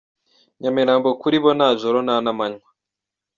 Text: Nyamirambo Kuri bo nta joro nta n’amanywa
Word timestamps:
Nyamirambo 0.61 1.07
Kuri 1.21 1.37
bo 1.43 1.51
nta 1.57 1.69
joro 1.81 1.97
nta 2.05 2.15
n’amanywa 2.23 2.69